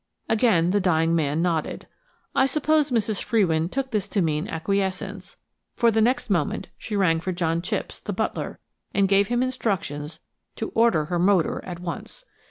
[0.27, 1.85] Again the dying man nodded.
[2.33, 3.21] I suppose Mrs.
[3.21, 5.37] Frewin took this to mean acquiescence,
[5.75, 8.57] for the next moment she rang for John Chipps, the butler,
[8.95, 10.19] and gave him instructions
[10.55, 12.25] to order her motor at once.